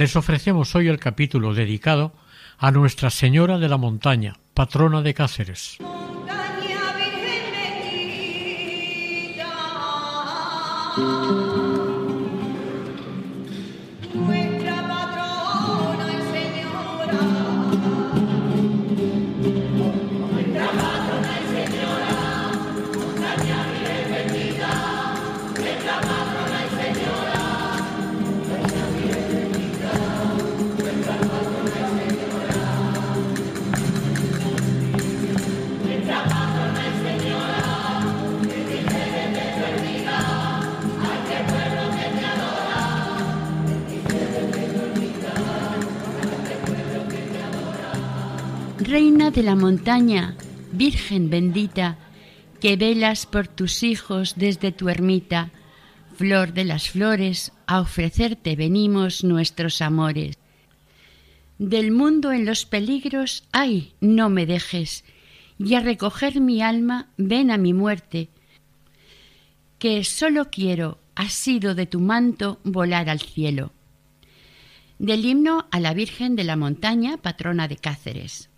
[0.00, 2.14] Les ofrecemos hoy el capítulo dedicado
[2.56, 5.76] a Nuestra Señora de la Montaña, patrona de Cáceres.
[49.34, 50.36] De la montaña,
[50.72, 51.96] Virgen bendita,
[52.60, 55.52] que velas por tus hijos desde tu ermita,
[56.16, 60.36] flor de las flores, a ofrecerte venimos nuestros amores.
[61.58, 65.04] Del mundo en los peligros, ay, no me dejes,
[65.58, 68.30] y a recoger mi alma, ven a mi muerte,
[69.78, 73.72] que solo quiero, asido de tu manto, volar al cielo.
[74.98, 78.49] Del himno a la Virgen de la Montaña, patrona de Cáceres.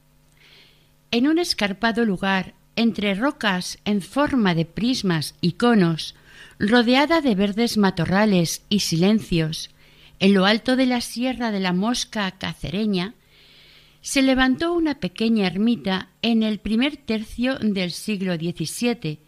[1.14, 6.14] En un escarpado lugar, entre rocas en forma de prismas y conos,
[6.58, 9.68] rodeada de verdes matorrales y silencios,
[10.20, 13.14] en lo alto de la sierra de la Mosca cacereña,
[14.00, 19.18] se levantó una pequeña ermita en el primer tercio del siglo XVII,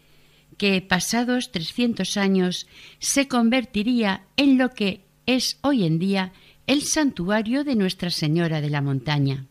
[0.57, 2.65] que pasados trescientos años
[2.97, 6.33] se convertiría en lo que es hoy en día
[6.65, 9.45] el santuario de Nuestra Señora de la Montaña.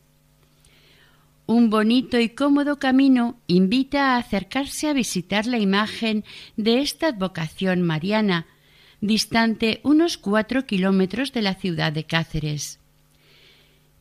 [1.47, 6.25] Un bonito y cómodo camino invita a acercarse a visitar la imagen
[6.57, 8.47] de esta advocación mariana,
[9.03, 12.81] distante unos cuatro kilómetros de la ciudad de Cáceres.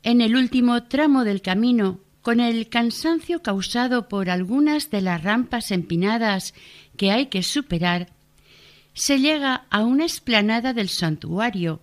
[0.04, 5.72] En el último tramo del camino, con el cansancio causado por algunas de las rampas
[5.72, 6.54] empinadas
[6.96, 8.14] que hay que superar,
[8.94, 11.82] se llega a una explanada del santuario,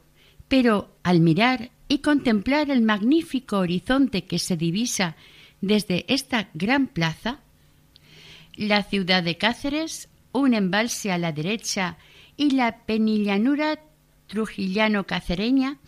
[0.49, 5.17] pero al mirar y contemplar el magnífico horizonte que se divisa
[5.61, 7.41] desde esta gran plaza,
[8.55, 11.97] la ciudad de Cáceres, un embalse a la derecha
[12.37, 13.81] y la penillanura
[14.29, 15.79] trujillano-cacereña,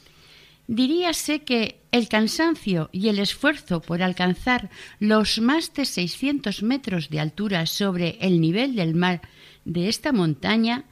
[0.66, 7.20] diríase que el cansancio y el esfuerzo por alcanzar los más de 600 metros de
[7.20, 9.20] altura sobre el nivel del mar
[9.64, 10.84] de esta montaña,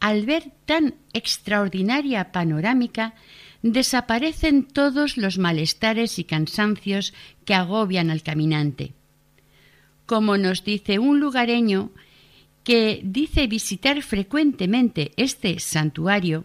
[0.00, 3.14] al ver tan extraordinaria panorámica,
[3.62, 7.14] desaparecen todos los malestares y cansancios
[7.44, 8.92] que agobian al caminante.
[10.06, 11.90] Como nos dice un lugareño
[12.64, 16.44] que dice visitar frecuentemente este santuario,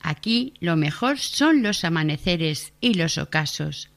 [0.00, 3.90] aquí lo mejor son los amaneceres y los ocasos.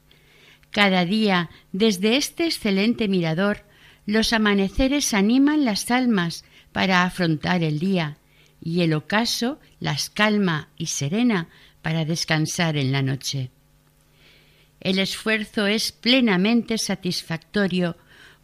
[0.72, 3.64] Cada día, desde este excelente mirador,
[4.06, 8.18] los amaneceres animan las almas para afrontar el día,
[8.64, 11.50] y el ocaso las calma y serena
[11.82, 13.52] para descansar en la noche.
[14.80, 17.98] El esfuerzo es plenamente satisfactorio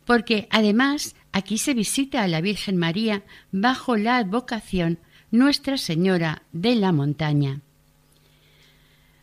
[0.05, 4.99] porque además aquí se visita a la Virgen María bajo la advocación
[5.31, 7.61] Nuestra Señora de la Montaña.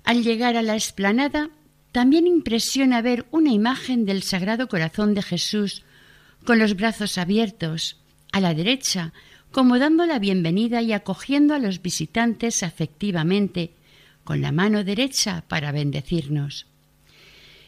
[0.04, 1.48] Al llegar a la explanada,
[1.92, 5.84] también impresiona ver una imagen del Sagrado Corazón de Jesús
[6.44, 7.96] con los brazos abiertos,
[8.32, 9.12] a la derecha,
[9.50, 13.70] como dando la bienvenida y acogiendo a los visitantes afectivamente,
[14.24, 16.66] con la mano derecha para bendecirnos.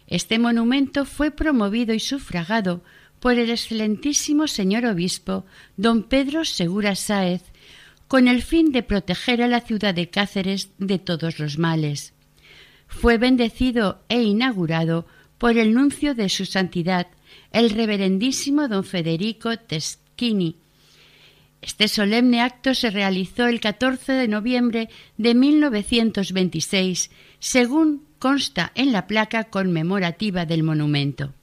[0.06, 2.82] Este monumento fue promovido y sufragado
[3.20, 5.44] por el excelentísimo señor obispo
[5.76, 7.42] don Pedro Segura Sáez,
[8.08, 12.12] con el fin de proteger a la ciudad de Cáceres de todos los males.
[12.86, 15.06] Fue bendecido e inaugurado
[15.38, 17.08] por el nuncio de su santidad,
[17.52, 20.56] el reverendísimo don Federico Teschini,
[21.66, 27.10] este solemne acto se realizó el 14 de noviembre de 1926,
[27.40, 31.34] según consta en la placa conmemorativa del monumento.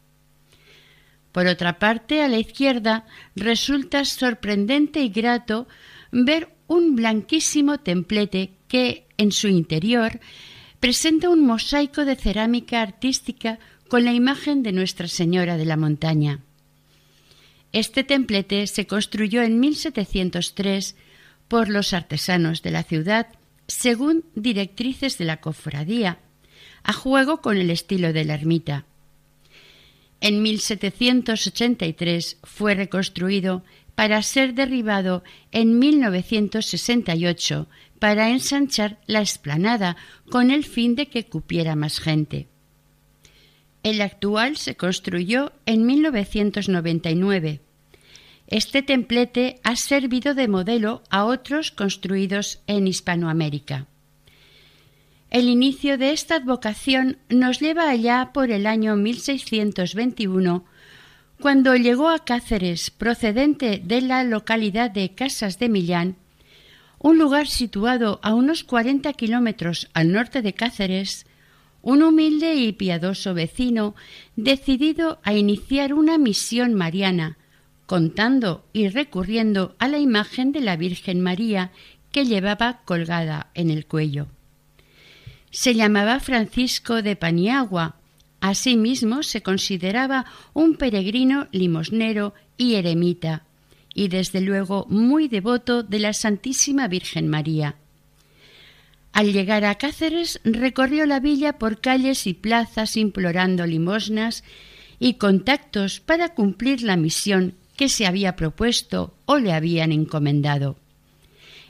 [1.34, 3.06] Por otra parte, a la izquierda
[3.36, 5.68] resulta sorprendente y grato
[6.12, 10.22] ver un blanquísimo templete que, en su interior,
[10.80, 13.60] presenta un mosaico de cerámica artística
[13.90, 16.40] con la imagen de Nuestra Señora de la Montaña.
[17.74, 20.96] Este templete se construyó en 1703
[21.48, 23.28] por los artesanos de la ciudad
[23.68, 26.20] según directrices de la cofradía,
[26.84, 28.86] a juego con el estilo de la ermita.
[30.22, 33.64] En 1783 fue reconstruido
[33.96, 37.68] para ser derribado en 1968
[38.00, 39.98] para ensanchar la explanada
[40.30, 42.48] con el fin de que cupiera más gente.
[43.84, 47.60] El actual se construyó en 1999.
[48.48, 53.88] Este templete ha servido de modelo a otros construidos en Hispanoamérica.
[55.30, 60.64] El inicio de esta advocación nos lleva allá por el año 1621,
[61.42, 66.16] cuando llegó a Cáceres, procedente de la localidad de Casas de Millán,
[67.00, 71.26] un lugar situado a unos 40 kilómetros al norte de Cáceres,
[71.84, 73.94] un humilde y piadoso vecino
[74.36, 77.38] decidido a iniciar una misión mariana,
[77.86, 81.72] contando y recurriendo a la imagen de la Virgen María
[82.12, 84.28] que llevaba colgada en el cuello.
[85.52, 87.98] Se llamaba Francisco de Paniagua,
[88.40, 93.44] asimismo se consideraba un peregrino limosnero y eremita,
[93.94, 97.76] y desde luego muy devoto de la Santísima Virgen María.
[99.13, 104.44] Al llegar a Cáceres recorrió la villa por calles y plazas implorando limosnas
[105.00, 110.77] y contactos para cumplir la misión que se había propuesto o le habían encomendado.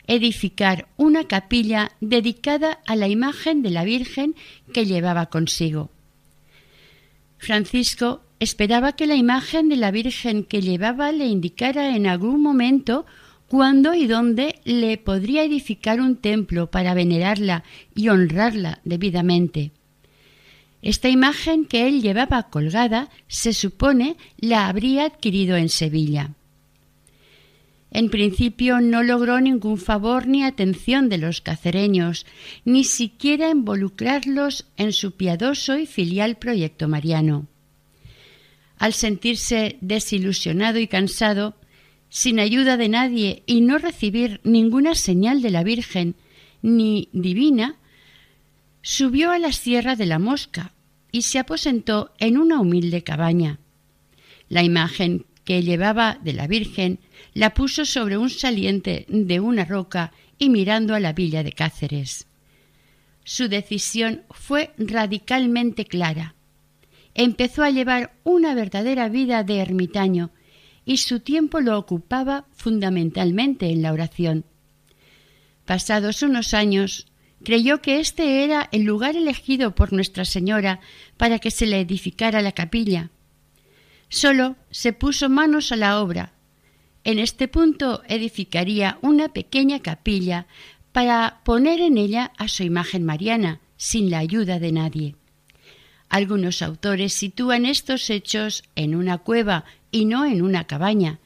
[0.07, 4.35] Edificar una capilla dedicada a la imagen de la Virgen
[4.73, 5.89] que llevaba consigo.
[7.37, 13.05] Francisco esperaba que la imagen de la Virgen que llevaba le indicara en algún momento
[13.53, 17.63] cuándo y dónde le podría edificar un templo para venerarla
[17.93, 19.69] y honrarla debidamente.
[20.81, 26.31] Esta imagen que él llevaba colgada se supone la habría adquirido en Sevilla.
[27.91, 32.25] En principio no logró ningún favor ni atención de los cacereños,
[32.65, 37.45] ni siquiera involucrarlos en su piadoso y filial proyecto mariano.
[38.79, 41.53] Al sentirse desilusionado y cansado,
[42.13, 46.13] sin ayuda de nadie y no recibir ninguna señal de la Virgen
[46.61, 47.77] ni divina,
[48.83, 50.73] subió a la Sierra de la Mosca
[51.11, 53.57] y se aposentó en una humilde cabaña.
[54.47, 56.99] La imagen que llevaba de la Virgen
[57.33, 62.27] la puso sobre un saliente de una roca y mirando a la villa de Cáceres.
[63.23, 66.35] Su decisión fue radicalmente clara.
[67.15, 70.29] Empezó a llevar una verdadera vida de ermitaño
[70.85, 74.45] y su tiempo lo ocupaba fundamentalmente en la oración.
[75.65, 77.07] Pasados unos años,
[77.43, 80.79] creyó que este era el lugar elegido por Nuestra Señora
[81.17, 83.11] para que se le edificara la capilla.
[84.09, 86.33] Solo se puso manos a la obra.
[87.03, 90.47] En este punto edificaría una pequeña capilla
[90.91, 95.15] para poner en ella a su imagen mariana, sin la ayuda de nadie.
[96.13, 101.19] Algunos autores sitúan estos hechos en una cueva y no en una cabaña,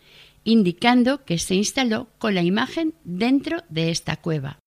[0.46, 4.60] indicando que se instaló con la imagen dentro de esta cueva.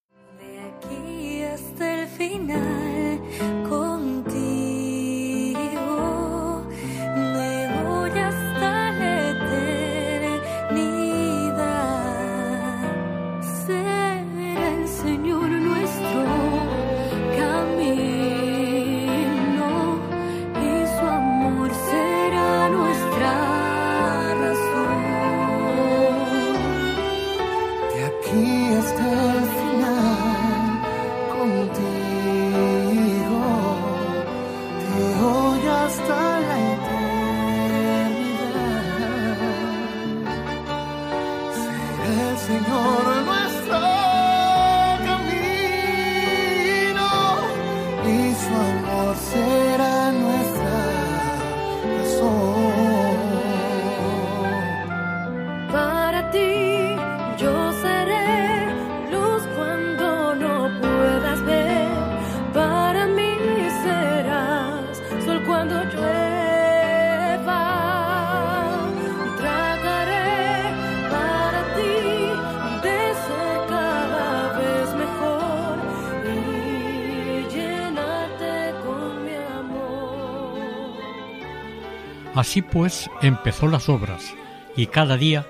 [82.40, 84.34] Así pues empezó las obras
[84.74, 85.46] y cada día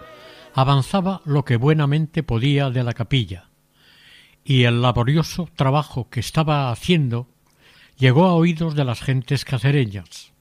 [0.54, 3.48] avanzaba lo que buenamente podía de la capilla,
[4.42, 7.28] y el laborioso trabajo que estaba haciendo
[7.96, 10.32] llegó a oídos de las gentes cacereñas.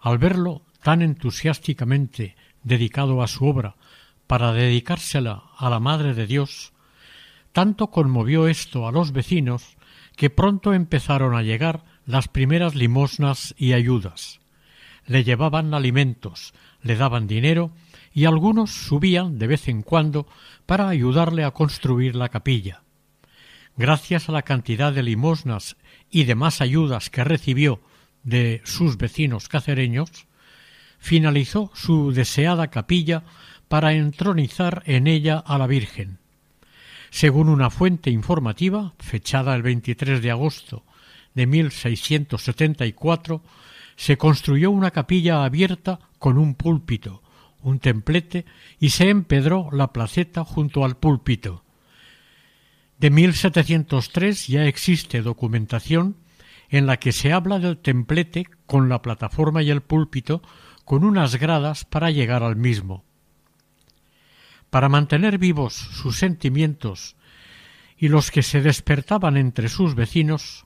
[0.00, 3.76] Al verlo tan entusiásticamente dedicado a su obra
[4.26, 6.72] para dedicársela a la Madre de Dios,
[7.52, 9.76] tanto conmovió esto a los vecinos
[10.16, 14.40] que pronto empezaron a llegar las primeras limosnas y ayudas.
[15.06, 17.72] Le llevaban alimentos, le daban dinero
[18.12, 20.26] y algunos subían de vez en cuando
[20.66, 22.82] para ayudarle a construir la capilla.
[23.76, 25.76] Gracias a la cantidad de limosnas
[26.10, 27.80] y demás ayudas que recibió
[28.22, 30.26] de sus vecinos cacereños,
[30.98, 33.24] finalizó su deseada capilla
[33.68, 36.18] para entronizar en ella a la Virgen.
[37.10, 40.84] Según una fuente informativa, fechada el 23 de agosto
[41.34, 43.42] de 1674,
[43.96, 47.22] se construyó una capilla abierta con un púlpito,
[47.62, 48.44] un templete
[48.78, 51.64] y se empedró la placeta junto al púlpito.
[52.98, 56.16] De 1703 ya existe documentación
[56.68, 60.42] en la que se habla del templete con la plataforma y el púlpito
[60.84, 63.04] con unas gradas para llegar al mismo.
[64.70, 67.16] Para mantener vivos sus sentimientos
[67.96, 70.63] y los que se despertaban entre sus vecinos,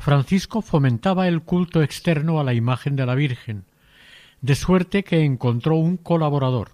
[0.00, 3.66] Francisco fomentaba el culto externo a la imagen de la Virgen,
[4.40, 6.70] de suerte que encontró un colaborador,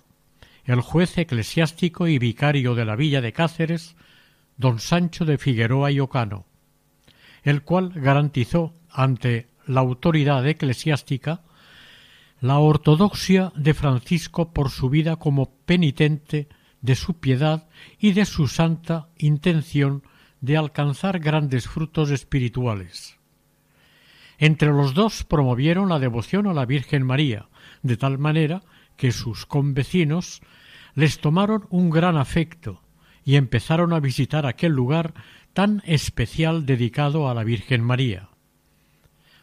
[0.64, 3.97] el juez eclesiástico y vicario de la villa de Cáceres,
[4.56, 6.47] don Sancho de Figueroa y Ocano,
[7.42, 11.40] el cual garantizó ante la autoridad eclesiástica
[12.40, 16.47] la ortodoxia de Francisco por su vida como penitente
[16.80, 17.66] de su piedad
[17.99, 20.04] y de su santa intención
[20.46, 23.18] de alcanzar grandes frutos espirituales.
[24.38, 27.48] Entre los dos promovieron la devoción a la Virgen María,
[27.82, 28.62] de tal manera
[28.96, 30.40] que sus convecinos
[30.94, 32.80] les tomaron un gran afecto
[33.24, 35.14] y empezaron a visitar aquel lugar
[35.52, 38.28] tan especial dedicado a la Virgen María.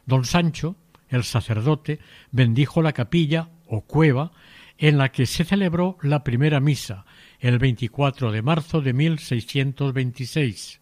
[0.05, 0.77] Don Sancho,
[1.09, 1.99] el sacerdote,
[2.31, 4.31] bendijo la capilla o cueva
[4.77, 7.05] en la que se celebró la primera misa
[7.41, 10.79] el 24 de marzo de 1626,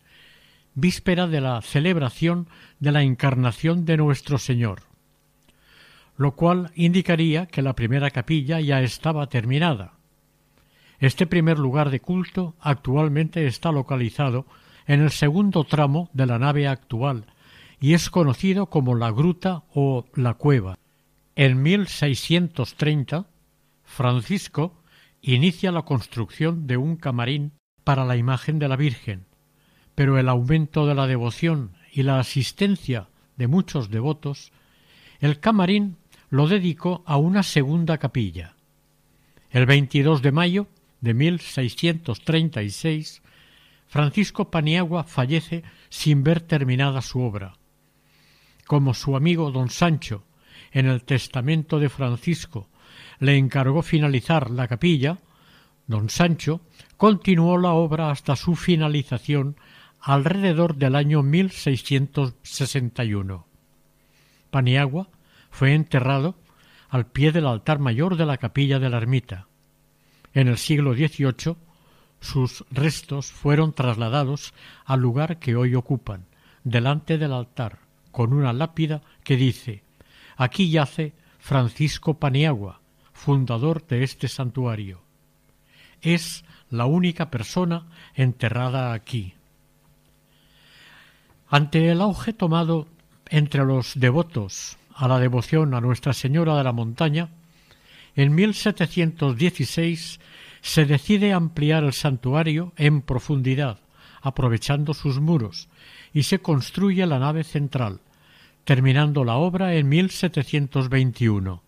[0.73, 2.47] víspera de la celebración
[2.79, 4.83] de la encarnación de nuestro Señor,
[6.17, 9.93] lo cual indicaría que la primera capilla ya estaba terminada.
[10.99, 14.45] Este primer lugar de culto actualmente está localizado
[14.85, 17.25] en el segundo tramo de la nave actual
[17.79, 20.77] y es conocido como la gruta o la cueva.
[21.35, 23.25] En 1630,
[23.83, 24.83] Francisco
[25.21, 29.25] inicia la construcción de un camarín para la imagen de la Virgen,
[29.95, 34.51] pero el aumento de la devoción y la asistencia de muchos devotos,
[35.19, 35.97] el camarín
[36.29, 38.55] lo dedicó a una segunda capilla.
[39.49, 40.67] El 22 de mayo
[41.01, 43.21] de 1636,
[43.87, 47.57] Francisco Paniagua fallece sin ver terminada su obra.
[48.65, 50.23] Como su amigo don Sancho,
[50.71, 52.69] en el testamento de Francisco,
[53.19, 55.17] le encargó finalizar la capilla,
[55.87, 56.61] don Sancho
[56.95, 59.57] continuó la obra hasta su finalización
[60.01, 63.45] alrededor del año 1661.
[64.49, 65.07] Paniagua
[65.49, 66.35] fue enterrado
[66.89, 69.47] al pie del altar mayor de la capilla de la ermita.
[70.33, 71.57] En el siglo XVIII
[72.19, 74.55] sus restos fueron trasladados
[74.85, 76.25] al lugar que hoy ocupan,
[76.63, 77.79] delante del altar,
[78.11, 79.83] con una lápida que dice
[80.37, 82.81] Aquí yace Francisco Paniagua,
[83.13, 85.01] fundador de este santuario.
[86.01, 89.35] Es la única persona enterrada aquí.
[91.51, 92.87] Ante el auge tomado
[93.27, 97.27] entre los devotos a la devoción a Nuestra Señora de la Montaña,
[98.15, 100.21] en 1716
[100.61, 103.79] se decide ampliar el santuario en profundidad,
[104.21, 105.67] aprovechando sus muros,
[106.13, 107.99] y se construye la nave central,
[108.63, 111.61] terminando la obra en 1721.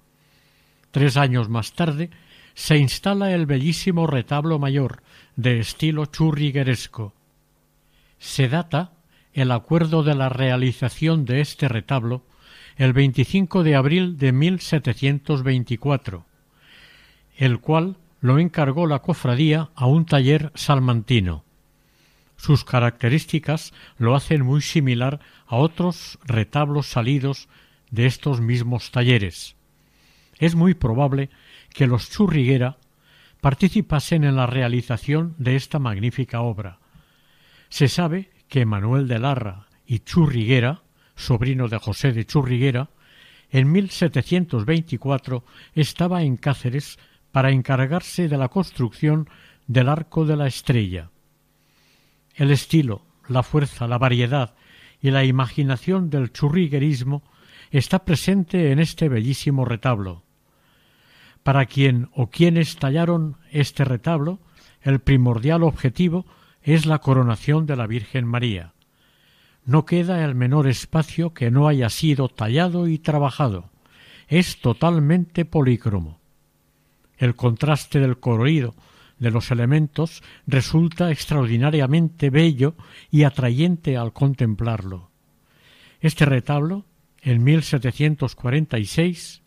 [0.91, 2.09] Tres años más tarde
[2.53, 5.03] se instala el bellísimo retablo mayor,
[5.35, 7.11] de estilo churrigueresco.
[8.17, 8.93] Se data
[9.33, 12.23] el acuerdo de la realización de este retablo
[12.77, 16.25] el 25 de abril de 1724,
[17.37, 21.43] el cual lo encargó la cofradía a un taller salmantino.
[22.35, 27.47] Sus características lo hacen muy similar a otros retablos salidos
[27.91, 29.55] de estos mismos talleres.
[30.39, 31.29] Es muy probable
[31.73, 32.77] que los Churriguera
[33.39, 36.79] participasen en la realización de esta magnífica obra.
[37.69, 40.83] Se sabe que Manuel de Larra y Churriguera,
[41.15, 42.91] sobrino de José de Churriguera,
[43.49, 45.43] en 1724
[45.73, 46.99] estaba en Cáceres
[47.31, 49.27] para encargarse de la construcción
[49.65, 51.09] del Arco de la Estrella.
[52.35, 54.53] El estilo, la fuerza, la variedad
[55.01, 57.23] y la imaginación del churriguerismo
[57.71, 60.21] está presente en este bellísimo retablo.
[61.41, 64.37] Para quien o quienes tallaron este retablo,
[64.83, 66.27] el primordial objetivo
[66.63, 68.73] es la coronación de la Virgen María.
[69.65, 73.69] No queda el menor espacio que no haya sido tallado y trabajado.
[74.27, 76.19] Es totalmente polícromo.
[77.17, 78.75] El contraste del colorido
[79.19, 82.75] de los elementos resulta extraordinariamente bello
[83.11, 85.11] y atrayente al contemplarlo.
[86.01, 86.85] Este retablo,
[87.21, 89.43] en 1746,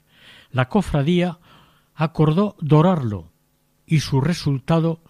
[0.51, 1.39] la cofradía
[1.95, 3.31] acordó dorarlo
[3.87, 5.01] y su resultado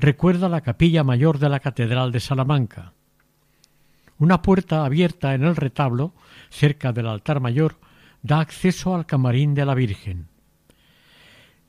[0.00, 2.94] recuerda la capilla mayor de la Catedral de Salamanca.
[4.18, 6.14] Una puerta abierta en el retablo,
[6.48, 7.76] cerca del altar mayor,
[8.22, 10.28] da acceso al camarín de la Virgen.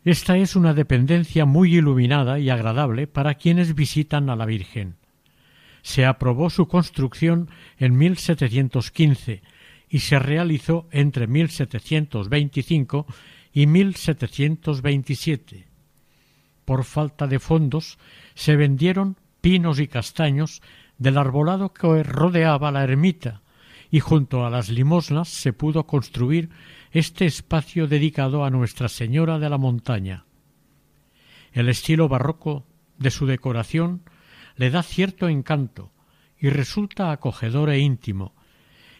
[0.04, 4.96] Esta es una dependencia muy iluminada y agradable para quienes visitan a la Virgen.
[5.82, 9.42] Se aprobó su construcción en 1715
[9.90, 13.06] y se realizó entre 1725
[13.54, 15.68] y 1727.
[16.66, 17.98] Por falta de fondos
[18.36, 20.62] se vendieron pinos y castaños
[20.98, 23.42] del arbolado que rodeaba la ermita
[23.90, 26.50] y junto a las limosnas se pudo construir
[26.92, 30.26] este espacio dedicado a Nuestra Señora de la Montaña.
[31.52, 32.66] El estilo barroco
[32.98, 34.04] de su decoración
[34.56, 35.92] le da cierto encanto
[36.40, 38.34] y resulta acogedor e íntimo.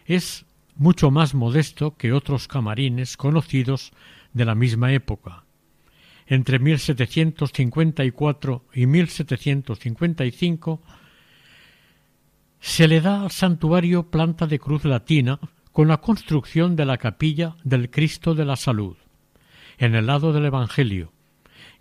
[0.04, 0.44] Es
[0.76, 3.92] mucho más modesto que otros camarines conocidos
[4.32, 5.44] de la misma época.
[6.32, 10.82] Entre 1754 y 1755
[12.58, 15.38] se le da al santuario planta de cruz latina
[15.72, 18.96] con la construcción de la capilla del Cristo de la Salud,
[19.76, 21.12] en el lado del Evangelio,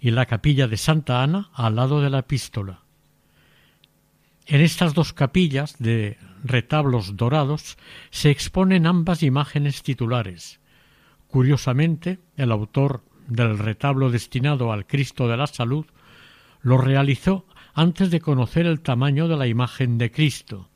[0.01, 2.81] y la capilla de Santa Ana al lado de la epístola.
[4.47, 7.77] En estas dos capillas de retablos dorados
[8.09, 10.59] se exponen ambas imágenes titulares.
[11.29, 15.85] Curiosamente, el autor del retablo destinado al Cristo de la Salud
[16.61, 20.69] lo realizó antes de conocer el tamaño de la imagen de Cristo,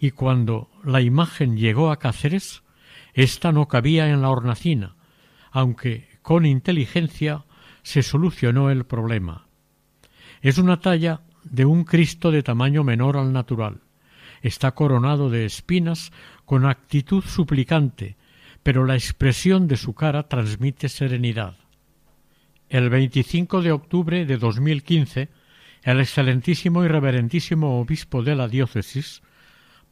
[0.00, 2.64] y cuando la imagen llegó a Cáceres,
[3.14, 4.96] ésta no cabía en la hornacina,
[5.52, 7.44] aunque con inteligencia
[7.84, 9.46] se solucionó el problema.
[10.42, 13.82] Es una talla de un Cristo de tamaño menor al natural.
[14.42, 16.10] Está coronado de espinas
[16.44, 18.16] con actitud suplicante,
[18.64, 21.54] pero la expresión de su cara transmite serenidad.
[22.68, 25.28] El 25 de octubre de 2015,
[25.82, 29.22] el excelentísimo y reverentísimo obispo de la diócesis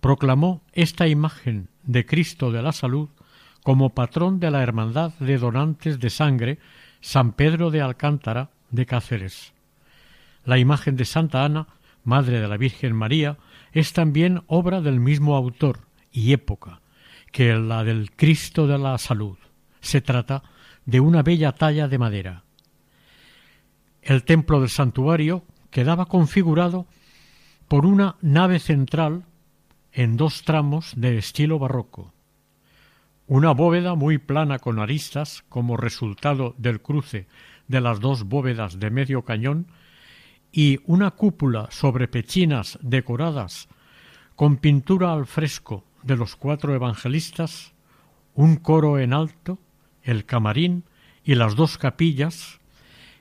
[0.01, 3.09] proclamó esta imagen de Cristo de la Salud
[3.63, 6.59] como patrón de la Hermandad de Donantes de Sangre
[7.01, 9.53] San Pedro de Alcántara de Cáceres.
[10.45, 11.69] La imagen de Santa Ana,
[12.05, 13.39] Madre de la Virgen María,
[13.73, 15.81] es también obra del mismo autor
[16.11, 16.81] y época
[17.31, 19.37] que la del Cristo de la Salud.
[19.81, 20.43] Se trata
[20.85, 22.45] de una bella talla de madera.
[24.03, 26.87] El templo del santuario quedaba configurado
[27.69, 29.25] por una nave central
[29.93, 32.13] en dos tramos de estilo barroco.
[33.29, 37.29] Una bóveda muy plana con aristas como resultado del cruce
[37.69, 39.69] de las dos bóvedas de medio cañón
[40.51, 43.69] y una cúpula sobre pechinas decoradas
[44.35, 47.73] con pintura al fresco de los cuatro evangelistas,
[48.35, 49.61] un coro en alto,
[50.03, 50.85] el camarín
[51.25, 52.61] y las dos capillas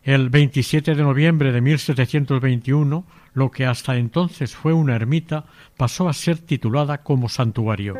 [0.03, 5.45] el 27 de noviembre de 1721, lo que hasta entonces fue una ermita
[5.77, 7.95] pasó a ser titulada como santuario.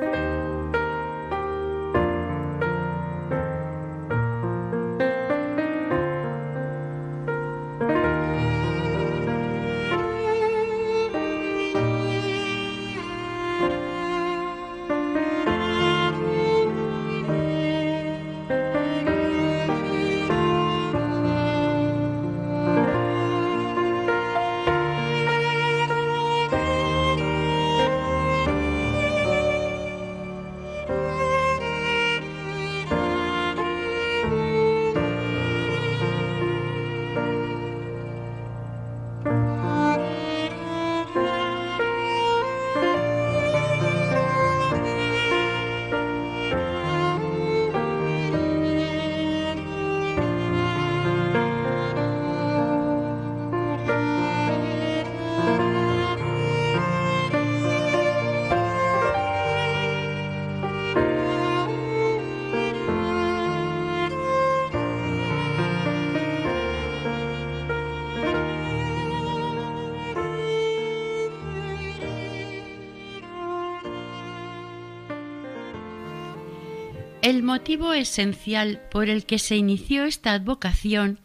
[77.72, 81.20] Motivo esencial por el que se inició esta advocación,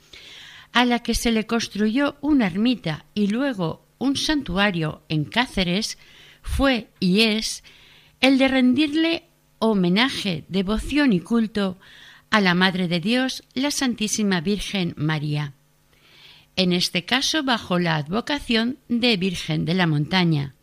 [0.72, 5.98] a la que se le construyó una ermita y luego un santuario en Cáceres,
[6.42, 7.64] fue y es
[8.20, 9.24] el de rendirle
[9.58, 11.80] homenaje, devoción y culto
[12.30, 15.54] a la Madre de Dios, la Santísima Virgen María.
[16.54, 20.54] En este caso bajo la advocación de Virgen de la Montaña.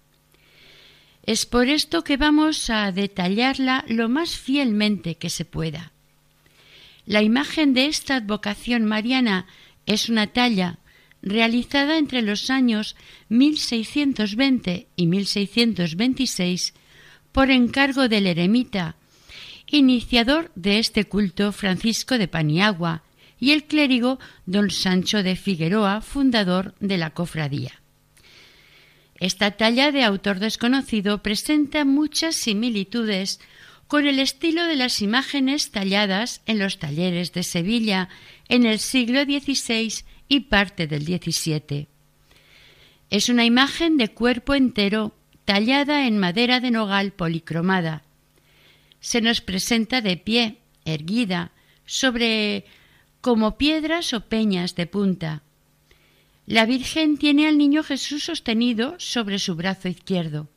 [1.23, 5.93] Es por esto que vamos a detallarla lo más fielmente que se pueda.
[7.05, 9.45] La imagen de esta advocación mariana
[9.85, 10.79] es una talla
[11.21, 12.97] realizada entre los años
[13.29, 16.73] 1620 y 1626
[17.31, 18.95] por encargo del eremita,
[19.67, 23.03] iniciador de este culto Francisco de Paniagua,
[23.39, 27.82] y el clérigo don Sancho de Figueroa, fundador de la cofradía.
[29.23, 33.39] Esta talla de autor desconocido presenta muchas similitudes
[33.87, 38.09] con el estilo de las imágenes talladas en los talleres de Sevilla
[38.49, 41.87] en el siglo XVI y parte del XVII.
[43.09, 48.03] Es una imagen de cuerpo entero tallada en madera de nogal policromada.
[48.99, 51.53] Se nos presenta de pie, erguida,
[51.85, 52.65] sobre
[53.21, 55.43] como piedras o peñas de punta.
[56.45, 60.49] La Virgen tiene al niño Jesús sostenido sobre su brazo izquierdo.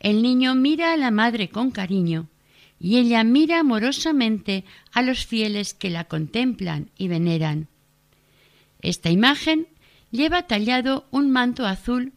[0.00, 2.28] El niño mira a la madre con cariño
[2.80, 7.68] y ella mira amorosamente a los fieles que la contemplan y veneran.
[8.80, 9.68] Esta imagen
[10.10, 12.14] lleva tallado un manto azul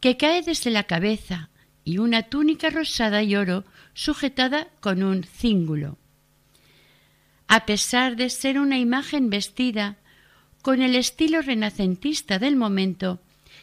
[0.00, 1.50] que cae desde la cabeza
[1.84, 5.98] y una túnica rosada y oro sujetada con un cíngulo.
[7.46, 9.98] A pesar de ser una imagen vestida
[10.66, 13.20] con el estilo renacentista del momento,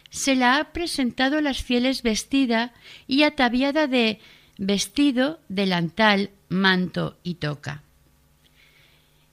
[0.09, 2.71] se la ha presentado a las fieles vestida
[3.07, 4.21] y ataviada de
[4.57, 7.83] vestido, delantal, manto y toca.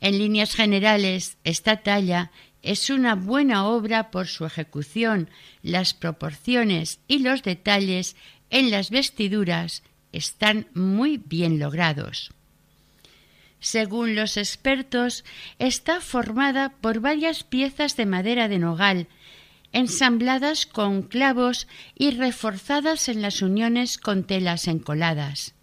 [0.01, 5.31] En líneas generales, esta talla es una buena obra por su ejecución,
[5.63, 8.17] las proporciones y los detalles
[8.51, 12.33] en las vestiduras están muy bien logrados.
[13.61, 15.25] Según los expertos,
[15.59, 19.07] está formada por varias piezas de madera de nogal,
[19.73, 25.55] ensambladas con clavos y reforzadas en las uniones con telas encoladas.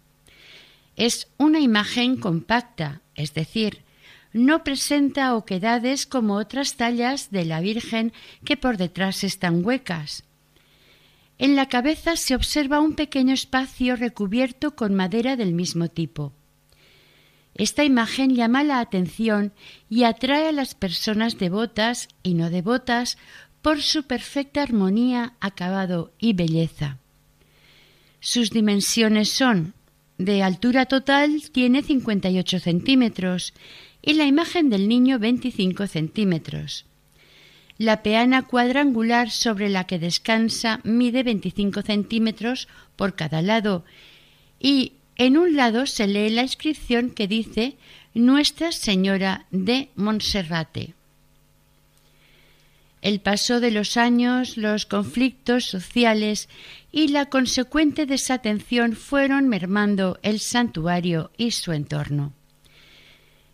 [0.96, 3.82] Es una imagen compacta, es decir,
[4.32, 8.12] no presenta oquedades como otras tallas de la Virgen
[8.44, 10.24] que por detrás están huecas.
[11.38, 16.32] En la cabeza se observa un pequeño espacio recubierto con madera del mismo tipo.
[17.58, 19.52] Esta imagen llama la atención
[19.90, 23.18] y atrae a las personas devotas y no devotas
[23.62, 26.98] por su perfecta armonía, acabado y belleza.
[28.20, 29.74] Sus dimensiones son
[30.18, 33.54] de altura total tiene 58 centímetros
[34.02, 36.86] y la imagen del niño 25 centímetros.
[37.76, 43.84] La peana cuadrangular sobre la que descansa mide 25 centímetros por cada lado
[44.60, 47.76] y en un lado se lee la inscripción que dice
[48.14, 50.94] Nuestra Señora de Monserrate.
[53.02, 56.48] El paso de los años, los conflictos sociales
[56.90, 62.32] y la consecuente desatención fueron mermando el santuario y su entorno.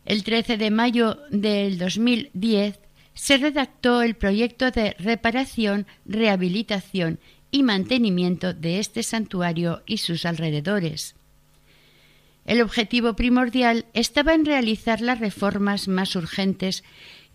[0.04, 2.78] El 13 de mayo del 2010
[3.14, 7.18] se redactó el proyecto de reparación, rehabilitación
[7.50, 11.14] y mantenimiento de este santuario y sus alrededores.
[12.44, 16.84] El objetivo primordial estaba en realizar las reformas más urgentes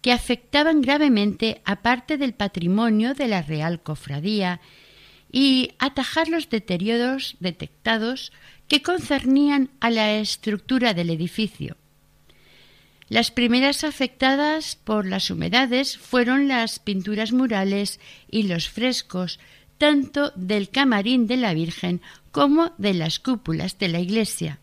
[0.02, 4.62] que afectaban gravemente a parte del patrimonio de la Real Cofradía
[5.32, 8.32] y atajar los deterioros detectados
[8.68, 11.76] que concernían a la estructura del edificio.
[13.10, 19.40] Las primeras afectadas por las humedades fueron las pinturas murales y los frescos,
[19.80, 24.60] tanto del camarín de la Virgen como de las cúpulas de la iglesia.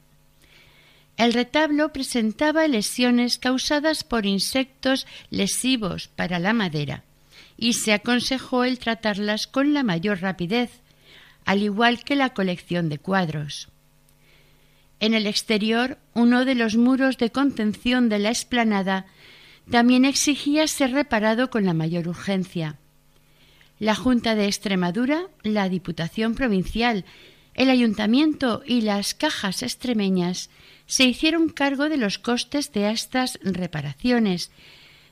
[1.16, 7.04] El retablo presentaba lesiones causadas por insectos lesivos para la madera
[7.56, 10.82] y se aconsejó el tratarlas con la mayor rapidez,
[11.46, 13.68] al igual que la colección de cuadros.
[15.00, 19.06] En el exterior, uno de los muros de contención de la explanada
[19.70, 22.76] también exigía ser reparado con la mayor urgencia.
[23.78, 27.04] La Junta de Extremadura, la Diputación Provincial,
[27.54, 30.50] el Ayuntamiento y las cajas extremeñas
[30.86, 34.50] se hicieron cargo de los costes de estas reparaciones,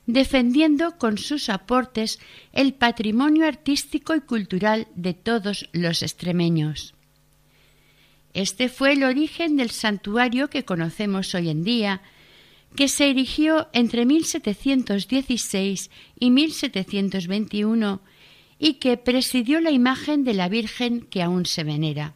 [0.07, 2.19] defendiendo con sus aportes
[2.53, 6.95] el patrimonio artístico y cultural de todos los extremeños.
[8.35, 12.03] Este fue el origen del santuario que conocemos hoy en día,
[12.75, 18.01] que se erigió entre 1716 y 1721
[18.59, 22.15] y que presidió la imagen de la Virgen que aún se venera.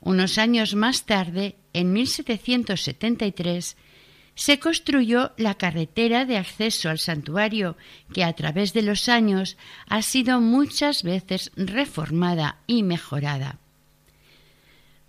[0.00, 3.76] Unos años más tarde, en 1773,
[4.34, 7.76] se construyó la carretera de acceso al santuario,
[8.12, 9.56] que a través de los años
[9.86, 13.58] ha sido muchas veces reformada y mejorada.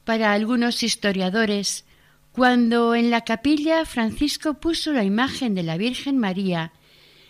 [0.03, 1.85] Para algunos historiadores,
[2.31, 6.73] cuando en la capilla Francisco puso la imagen de la Virgen María,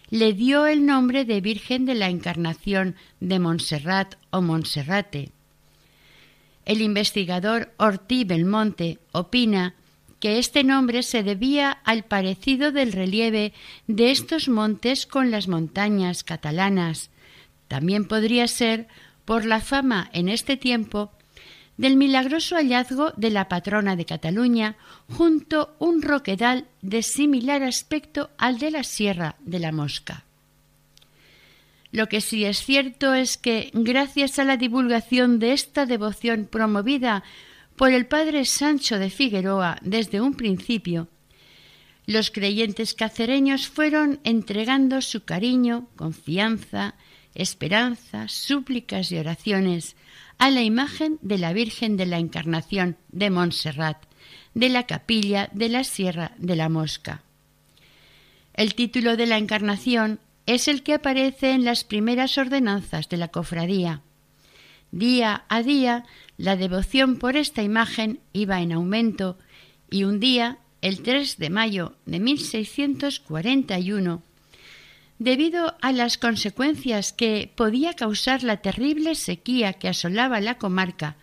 [0.10, 5.32] le dio el nombre de Virgen de la Encarnación de Montserrat o Monserrate.
[6.65, 9.75] El investigador Ortí Belmonte opina
[10.19, 13.54] que este nombre se debía al parecido del relieve
[13.88, 17.12] de estos montes con las montañas catalanas.
[17.67, 18.88] También podría ser
[19.23, 21.12] por la fama en este tiempo
[21.78, 24.78] del milagroso hallazgo de la patrona de Cataluña
[25.15, 30.24] junto un roquedal de similar aspecto al de la Sierra de la Mosca.
[31.95, 37.23] Lo que sí es cierto es que, gracias a la divulgación de esta devoción promovida
[37.77, 41.08] por el padre Sancho de Figueroa desde un principio,
[42.05, 46.95] los creyentes cacereños fueron entregando su cariño, confianza,
[47.34, 49.95] esperanza, súplicas y oraciones
[50.38, 54.03] a la imagen de la Virgen de la Encarnación de Montserrat,
[54.53, 57.21] de la capilla de la Sierra de la Mosca.
[58.53, 63.29] El título de la Encarnación es el que aparece en las primeras ordenanzas de la
[63.29, 64.01] cofradía.
[64.91, 66.05] Día a día
[66.38, 69.38] la devoción por esta imagen iba en aumento
[69.89, 74.21] y un día, el 3 de mayo de 1641,
[75.17, 81.15] debido a las consecuencias que podía causar la terrible sequía que asolaba la comarca,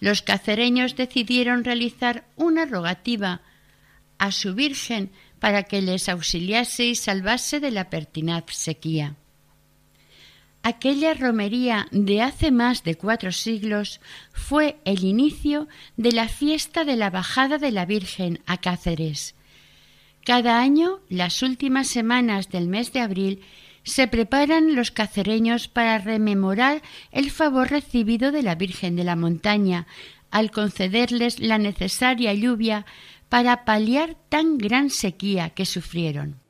[0.00, 3.40] los cacereños decidieron realizar una rogativa
[4.18, 5.10] a su Virgen
[5.44, 9.16] para que les auxiliase y salvase de la pertinaz sequía.
[10.62, 14.00] Aquella romería de hace más de cuatro siglos
[14.32, 19.34] fue el inicio de la fiesta de la bajada de la Virgen a Cáceres.
[20.24, 23.42] Cada año, las últimas semanas del mes de abril,
[23.82, 26.80] se preparan los cacereños para rememorar
[27.12, 29.86] el favor recibido de la Virgen de la Montaña
[30.34, 32.86] al concederles la necesaria lluvia
[33.28, 36.43] para paliar tan gran sequía que sufrieron.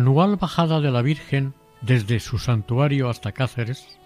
[0.00, 3.98] Anual bajada de la Virgen desde su santuario hasta Cáceres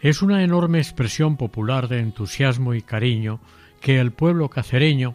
[0.00, 3.38] es una enorme expresión popular de entusiasmo y cariño
[3.82, 5.14] que el pueblo cacereño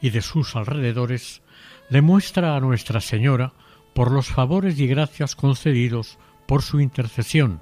[0.00, 1.42] y de sus alrededores
[1.90, 3.52] demuestra a Nuestra Señora
[3.94, 7.60] por los favores y gracias concedidos por su intercesión,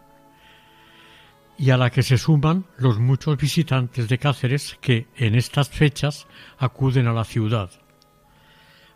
[1.59, 6.29] y a la que se suman los muchos visitantes de Cáceres que en estas fechas
[6.59, 7.71] acuden a la ciudad.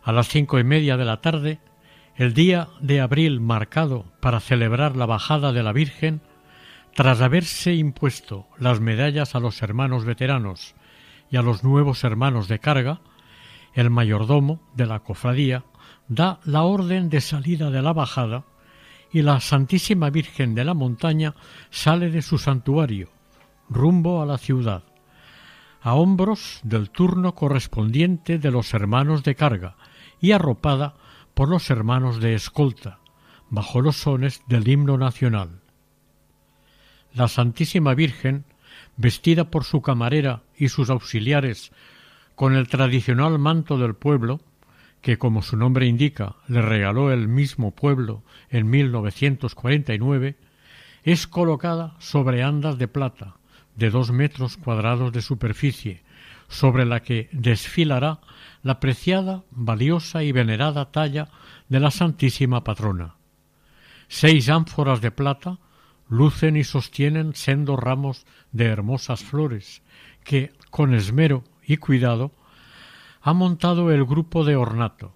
[0.03, 1.59] A las cinco y media de la tarde
[2.19, 6.19] el día de abril marcado para celebrar la bajada de la Virgen,
[6.93, 10.75] tras haberse impuesto las medallas a los hermanos veteranos
[11.31, 12.99] y a los nuevos hermanos de carga,
[13.73, 15.63] el mayordomo de la cofradía
[16.09, 18.43] da la orden de salida de la bajada
[19.13, 21.35] y la Santísima Virgen de la Montaña
[21.69, 23.07] sale de su santuario,
[23.69, 24.83] rumbo a la ciudad,
[25.81, 29.77] a hombros del turno correspondiente de los hermanos de carga
[30.19, 30.95] y arropada
[31.39, 32.99] por los hermanos de escolta,
[33.49, 35.61] bajo los sones del himno nacional.
[37.13, 38.43] La Santísima Virgen,
[38.97, 41.71] vestida por su camarera y sus auxiliares
[42.35, 44.41] con el tradicional manto del pueblo,
[44.99, 50.35] que como su nombre indica le regaló el mismo pueblo en 1949,
[51.03, 53.37] es colocada sobre andas de plata
[53.77, 56.03] de dos metros cuadrados de superficie,
[56.49, 58.19] sobre la que desfilará
[58.61, 61.29] la preciada, valiosa y venerada talla
[61.69, 63.15] de la Santísima Patrona.
[64.07, 65.59] Seis ánforas de plata
[66.09, 69.83] lucen y sostienen sendos ramos de hermosas flores
[70.23, 72.31] que, con esmero y cuidado,
[73.21, 75.15] ha montado el grupo de ornato.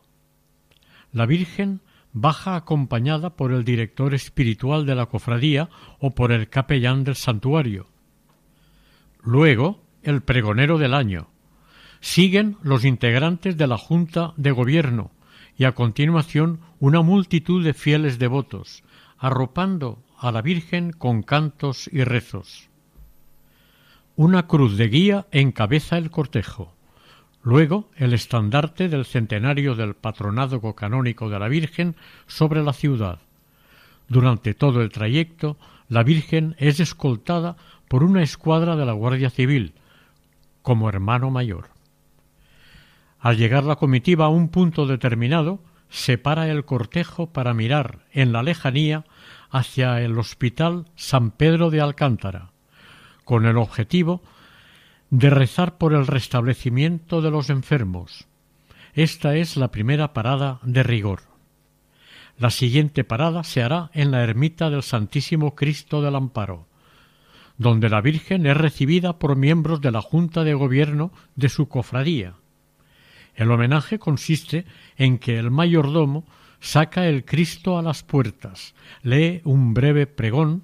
[1.11, 1.81] La Virgen
[2.13, 7.87] baja acompañada por el director espiritual de la cofradía o por el capellán del santuario.
[9.21, 11.32] Luego, el pregonero del año.
[12.03, 15.11] Siguen los integrantes de la Junta de Gobierno
[15.57, 18.83] y a continuación una multitud de fieles devotos,
[19.17, 22.67] arropando a la Virgen con cantos y rezos.
[24.17, 26.75] Una cruz de guía encabeza el cortejo.
[27.41, 31.95] Luego el estandarte del centenario del patronazgo canónico de la Virgen
[32.27, 33.19] sobre la ciudad.
[34.09, 37.55] Durante todo el trayecto, la Virgen es escoltada
[37.87, 39.73] por una escuadra de la Guardia Civil,
[40.61, 41.72] como hermano mayor.
[43.23, 48.33] Al llegar la comitiva a un punto determinado, se para el cortejo para mirar en
[48.33, 49.05] la lejanía
[49.49, 52.51] hacia el Hospital San Pedro de Alcántara,
[53.23, 54.21] con el objetivo
[55.09, 58.27] de rezar por el restablecimiento de los enfermos.
[58.93, 61.21] Esta es la primera parada de rigor.
[62.37, 66.67] La siguiente parada se hará en la ermita del Santísimo Cristo del Amparo,
[67.57, 72.33] donde la Virgen es recibida por miembros de la Junta de Gobierno de su cofradía.
[73.35, 74.65] El homenaje consiste
[74.97, 76.25] en que el mayordomo
[76.59, 80.63] saca el Cristo a las puertas, lee un breve pregón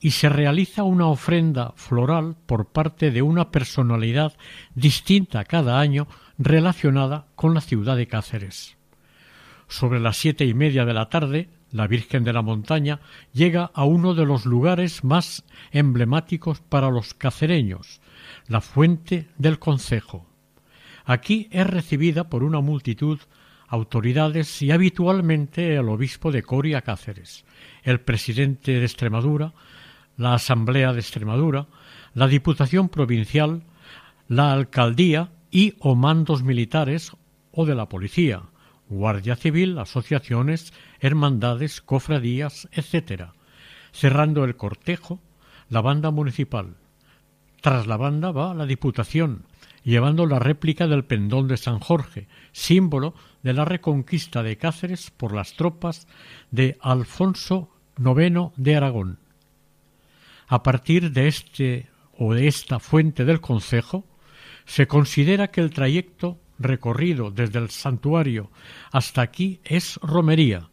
[0.00, 4.36] y se realiza una ofrenda floral por parte de una personalidad
[4.74, 8.76] distinta cada año relacionada con la ciudad de Cáceres.
[9.68, 13.00] Sobre las siete y media de la tarde, la Virgen de la Montaña
[13.32, 18.00] llega a uno de los lugares más emblemáticos para los cacereños,
[18.48, 20.29] la fuente del concejo.
[21.10, 23.18] Aquí es recibida por una multitud
[23.66, 27.44] autoridades y habitualmente el obispo de Coria Cáceres,
[27.82, 29.52] el presidente de Extremadura,
[30.16, 31.66] la Asamblea de Extremadura,
[32.14, 33.64] la Diputación Provincial,
[34.28, 37.10] la Alcaldía y o mandos militares
[37.50, 38.42] o de la policía,
[38.88, 43.30] Guardia Civil, asociaciones, hermandades, cofradías, etc.
[43.90, 45.18] Cerrando el cortejo,
[45.70, 46.76] la banda municipal.
[47.62, 49.49] Tras la banda va la Diputación,
[49.82, 55.34] llevando la réplica del pendón de San Jorge, símbolo de la reconquista de Cáceres por
[55.34, 56.06] las tropas
[56.50, 59.18] de Alfonso IX de Aragón.
[60.48, 64.06] A partir de este o de esta fuente del concejo,
[64.66, 68.50] se considera que el trayecto recorrido desde el santuario
[68.92, 70.68] hasta aquí es romería,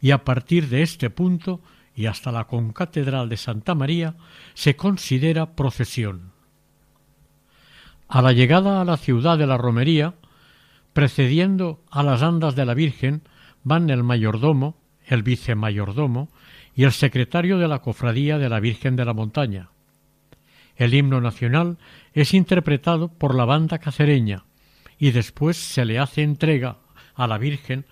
[0.00, 1.62] y a partir de este punto
[1.94, 4.16] y hasta la concatedral de Santa María
[4.54, 6.29] se considera procesión.
[8.12, 10.14] A la llegada a la ciudad de la romería,
[10.92, 13.22] precediendo a las andas de la Virgen,
[13.62, 16.28] van el mayordomo, el vicemayordomo
[16.74, 19.68] y el secretario de la cofradía de la Virgen de la Montaña.
[20.74, 21.78] El himno nacional
[22.12, 24.42] es interpretado por la banda cacereña
[24.98, 26.78] y después se le hace entrega
[27.14, 27.86] a la Virgen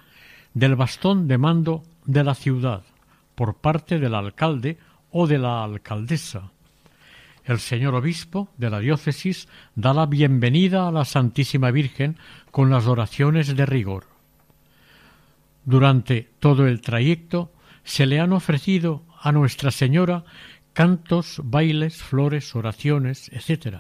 [0.53, 2.83] del bastón de mando de la ciudad
[3.37, 4.79] por parte del alcalde
[5.13, 6.51] o de la alcaldesa.
[7.49, 12.19] El señor obispo de la diócesis da la bienvenida a la Santísima Virgen
[12.51, 14.05] con las oraciones de rigor.
[15.65, 17.51] Durante todo el trayecto
[17.85, 20.25] se le han ofrecido a Nuestra Señora
[20.75, 23.79] cantos, bailes, flores, oraciones, etc.,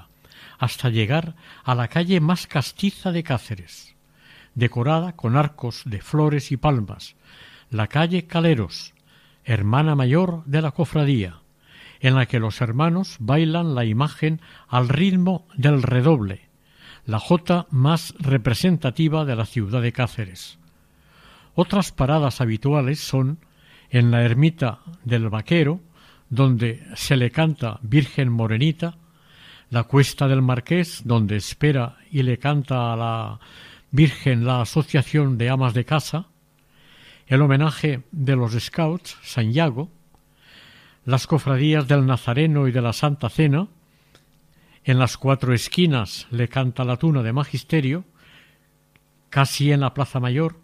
[0.58, 3.94] hasta llegar a la calle más castiza de Cáceres,
[4.54, 7.16] decorada con arcos de flores y palmas,
[7.68, 8.94] la calle Caleros,
[9.44, 11.42] hermana mayor de la cofradía,
[12.00, 16.48] en la que los hermanos bailan la imagen al ritmo del redoble,
[17.06, 20.58] la jota más representativa de la ciudad de Cáceres.
[21.54, 23.38] Otras paradas habituales son
[23.90, 25.80] en la ermita del Vaquero,
[26.30, 28.96] donde se le canta Virgen Morenita,
[29.70, 33.40] la cuesta del Marqués, donde espera y le canta a la
[33.90, 36.26] Virgen la Asociación de Amas de Casa,
[37.26, 39.90] el homenaje de los Scouts, San Yago,
[41.08, 43.68] las cofradías del Nazareno y de la Santa Cena,
[44.84, 48.04] en las cuatro esquinas le canta la tuna de Magisterio,
[49.30, 50.56] casi en la Plaza Mayor,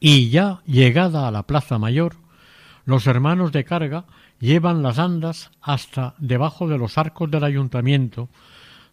[0.00, 2.16] y ya llegada a la Plaza Mayor,
[2.84, 4.04] los hermanos de carga
[4.38, 8.28] llevan las andas hasta debajo de los arcos del ayuntamiento,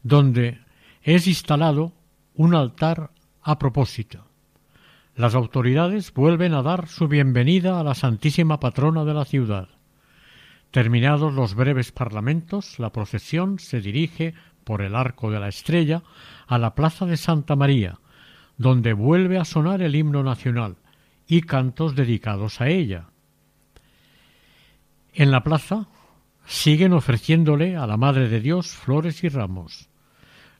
[0.03, 0.61] donde
[1.01, 1.91] es instalado
[2.33, 3.09] un altar
[3.41, 4.23] a propósito.
[5.17, 9.72] Las autoridades vuelven a dar su bienvenida a la Santísima Patrona de la ciudad.
[10.73, 16.01] Terminados los breves parlamentos, la procesión se dirige por el arco de la estrella
[16.47, 17.99] a la plaza de Santa María,
[18.57, 20.77] donde vuelve a sonar el himno nacional
[21.27, 23.09] y cantos dedicados a ella.
[25.13, 25.89] En la plaza
[26.47, 29.89] siguen ofreciéndole a la Madre de Dios flores y ramos.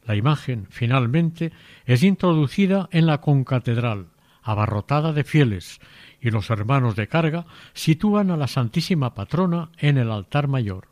[0.04, 1.52] La imagen, finalmente,
[1.86, 4.10] es introducida en la concatedral,
[4.44, 5.80] abarrotada de fieles,
[6.24, 10.88] y los hermanos de carga sitúan a la Santísima Patrona en el altar mayor.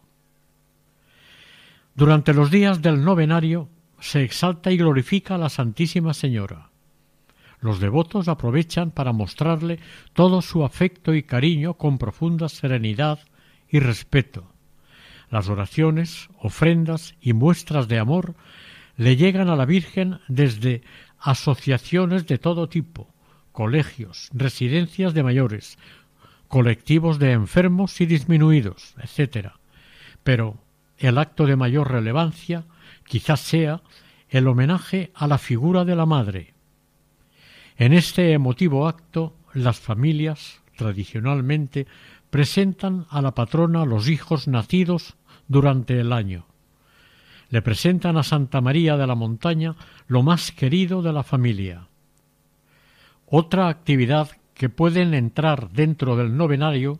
[1.96, 3.70] Durante los días del novenario
[4.02, 6.70] se exalta y glorifica a la Santísima Señora.
[7.62, 9.80] Los devotos aprovechan para mostrarle
[10.14, 13.20] todo su afecto y cariño con profunda serenidad
[13.70, 14.52] y respeto.
[15.30, 18.36] Las oraciones, ofrendas y muestras de amor
[18.98, 20.82] le llegan a la Virgen desde
[21.20, 23.08] asociaciones de todo tipo,
[23.52, 25.78] colegios, residencias de mayores,
[26.48, 29.52] colectivos de enfermos y disminuidos, etc.
[30.24, 30.58] Pero
[30.98, 32.66] el acto de mayor relevancia
[33.06, 33.82] quizás sea
[34.30, 36.54] el homenaje a la figura de la Madre.
[37.78, 41.88] En este emotivo acto las familias tradicionalmente
[42.30, 45.16] presentan a la patrona los hijos nacidos
[45.48, 46.46] durante el año.
[47.50, 49.76] Le presentan a Santa María de la Montaña
[50.08, 51.88] lo más querido de la familia.
[53.34, 57.00] Otra actividad que pueden entrar dentro del novenario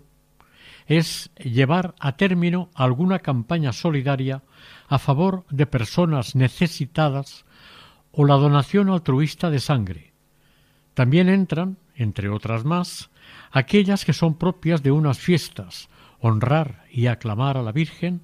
[0.88, 4.42] es llevar a término alguna campaña solidaria
[4.88, 7.44] a favor de personas necesitadas
[8.14, 10.14] o la donación altruista de sangre.
[10.94, 13.10] También entran, entre otras más,
[13.52, 15.90] aquellas que son propias de unas fiestas,
[16.22, 18.22] honrar y aclamar a la Virgen,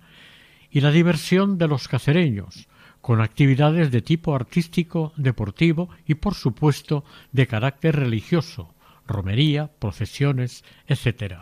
[0.71, 2.69] y la diversión de los cacereños,
[3.07, 8.75] con actividades de tipo artístico, deportivo y, por supuesto, de carácter religioso,
[9.07, 11.35] romería, procesiones, etc.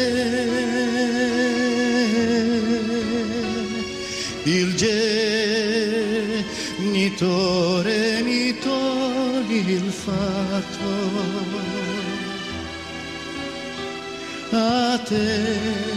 [4.43, 4.75] Il
[6.75, 10.89] genitore mi togli il fatto
[14.51, 15.93] a te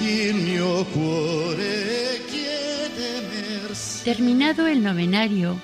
[0.00, 4.02] il mio cuore chiede mercé.
[4.04, 5.60] Terminado el novenario,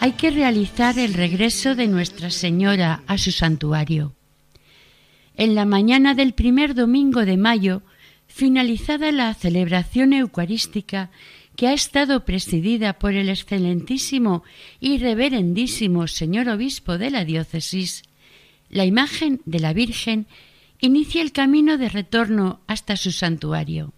[0.00, 4.14] hay que realizar el regreso de Nuestra Señora a su santuario.
[5.34, 7.82] En la mañana del primer domingo de mayo,
[8.26, 11.10] finalizada la celebración eucarística
[11.56, 14.44] que ha estado presidida por el excelentísimo
[14.78, 18.02] y reverendísimo señor obispo de la diócesis,
[18.68, 20.26] la imagen de la Virgen
[20.80, 23.94] inicia el camino de retorno hasta su santuario.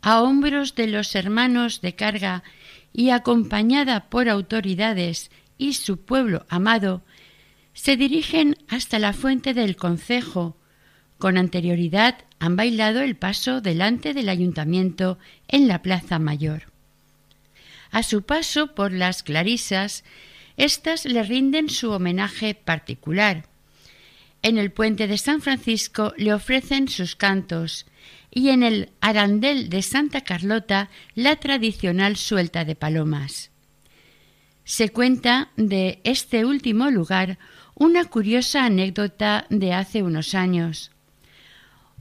[0.00, 2.44] A hombros de los hermanos de carga
[2.94, 7.02] y acompañada por autoridades y su pueblo amado,
[7.74, 10.56] se dirigen hasta la fuente del concejo.
[11.18, 15.18] Con anterioridad han bailado el paso delante del ayuntamiento
[15.48, 16.72] en la Plaza Mayor.
[17.90, 20.04] A su paso por las clarisas,
[20.56, 23.46] éstas le rinden su homenaje particular.
[24.42, 27.86] En el puente de San Francisco le ofrecen sus cantos
[28.34, 33.52] y en el arandel de Santa Carlota la tradicional suelta de palomas.
[34.64, 37.38] Se cuenta de este último lugar
[37.74, 40.90] una curiosa anécdota de hace unos años.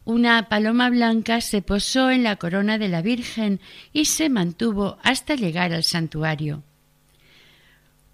[0.05, 3.61] Una paloma blanca se posó en la corona de la Virgen
[3.93, 6.63] y se mantuvo hasta llegar al santuario.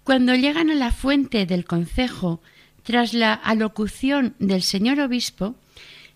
[0.04, 2.40] Cuando llegan a la fuente del concejo,
[2.82, 5.56] tras la alocución del señor obispo,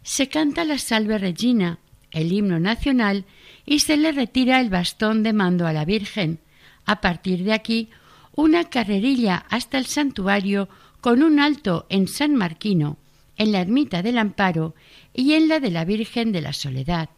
[0.02, 1.78] se canta la Salve Regina,
[2.14, 3.24] el himno nacional,
[3.66, 6.40] y se le retira el bastón de mando a la Virgen.
[6.86, 7.90] A partir de aquí,
[8.34, 10.68] una carrerilla hasta el santuario
[11.00, 12.98] con un alto en San Marquino,
[13.36, 14.74] en la ermita del Amparo
[15.12, 17.10] y en la de la Virgen de la Soledad.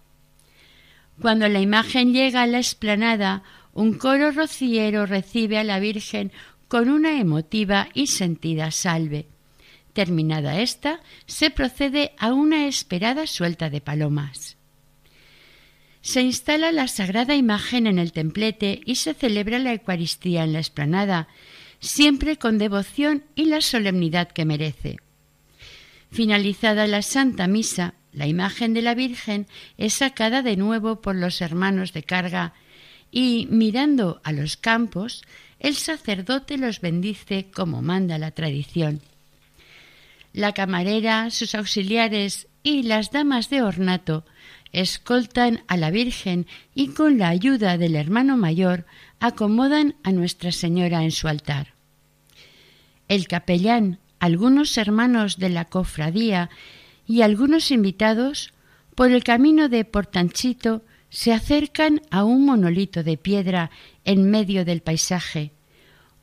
[1.21, 3.43] Cuando la imagen llega a la explanada,
[3.73, 6.33] un coro rociero recibe a la Virgen
[6.69, 9.29] con una emotiva y sentida salve.
[9.93, 14.56] Terminada esta, se procede a una esperada suelta de palomas.
[16.07, 20.61] Se instala la sagrada imagen en el templete y se celebra la Eucaristía en la
[20.61, 21.27] explanada,
[21.81, 24.99] siempre con devoción y la solemnidad que merece.
[26.13, 29.49] Finalizada la Santa Misa, la imagen de la Virgen
[29.79, 32.55] es sacada de nuevo por los hermanos de carga
[33.11, 35.25] y mirando a los campos,
[35.59, 39.01] el sacerdote los bendice como manda la tradición.
[40.33, 44.25] La camarera, sus auxiliares y las damas de ornato
[44.77, 48.85] escoltan a la Virgen y con la ayuda del hermano mayor
[49.21, 51.73] acomodan a Nuestra Señora en su altar.
[53.09, 56.51] El capellán, algunos hermanos de la cofradía
[57.07, 58.53] y algunos invitados,
[58.95, 63.71] por el camino de Portanchito, se acercan a un monolito de piedra
[64.05, 65.53] en medio del paisaje.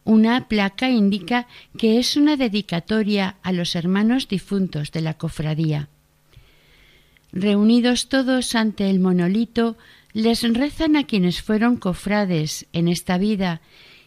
[0.04, 5.90] Una placa indica que es una dedicatoria a los hermanos difuntos de la cofradía.
[7.34, 9.76] Reunidos todos ante el monolito,
[10.14, 13.62] les rezan a quienes fueron cofrades en esta vida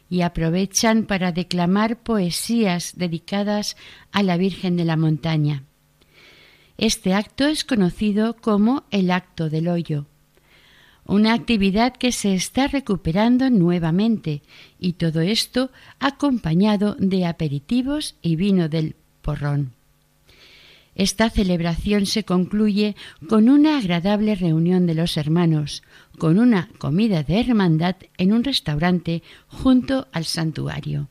[0.08, 3.76] y aprovechan para declamar poesías dedicadas
[4.12, 5.64] a la Virgen de la Montaña.
[6.78, 10.06] Este acto es conocido como el acto del hoyo,
[11.04, 14.42] una actividad que se está recuperando nuevamente
[14.78, 19.75] y todo esto acompañado de aperitivos y vino del porrón.
[20.96, 22.96] Esta celebración se concluye
[23.28, 25.82] con una agradable reunión de los hermanos,
[26.18, 31.08] con una comida de hermandad en un restaurante junto al santuario.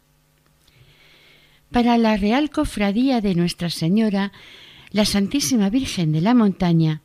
[1.72, 4.32] Para la Real Cofradía de Nuestra Señora,
[4.90, 7.02] la Santísima Virgen de la Montaña,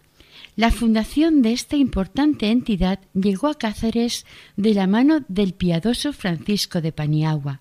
[0.56, 4.24] la fundación de esta importante entidad llegó a Cáceres
[4.56, 7.60] de la mano del piadoso Francisco de Paniagua.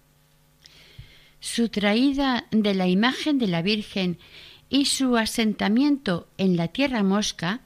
[1.41, 4.17] Su traída de la imagen de la Virgen
[4.70, 7.61] y su asentamiento en la Tierra Mosca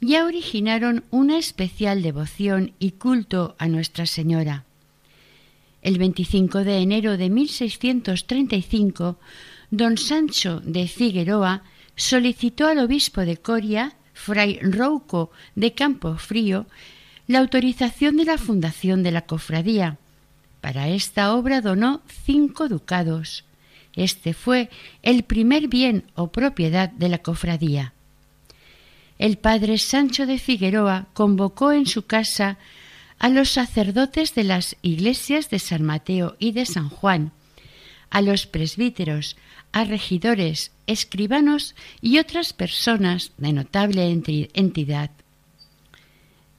[0.00, 4.64] ya originaron una especial devoción y culto a Nuestra Señora.
[5.82, 9.18] El 25 de enero de 1635,
[9.70, 11.62] don Sancho de Figueroa
[11.96, 16.66] solicitó al obispo de Coria, fray Rouco de Campo Frío,
[17.26, 19.98] la autorización de la fundación de la cofradía.
[20.60, 23.44] Para esta obra donó cinco ducados.
[23.96, 24.70] Este fue
[25.02, 27.92] el primer bien o propiedad de la cofradía.
[29.18, 32.58] El padre Sancho de Figueroa convocó en su casa
[33.18, 37.32] a los sacerdotes de las iglesias de San Mateo y de San Juan,
[38.10, 39.36] a los presbíteros,
[39.72, 45.10] a regidores, escribanos y otras personas de notable entidad.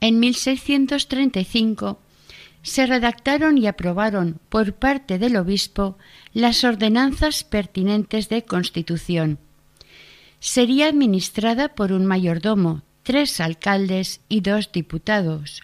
[0.01, 1.99] En 1635
[2.65, 5.99] se redactaron y aprobaron por parte del obispo
[6.33, 9.37] las ordenanzas pertinentes de constitución.
[10.39, 15.61] Sería administrada por un mayordomo, tres alcaldes y dos diputados,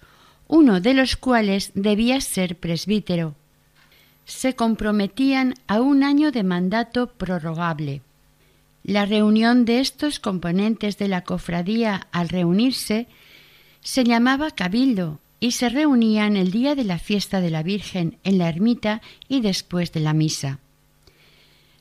[0.47, 3.33] uno de los cuales debía ser presbítero.
[4.25, 8.03] Se comprometían a un año de mandato prorrogable.
[8.83, 13.07] La reunión de estos componentes de la cofradía al reunirse
[13.81, 18.37] se llamaba cabildo y se reunían el día de la fiesta de la Virgen en
[18.37, 20.59] la ermita y después de la misa.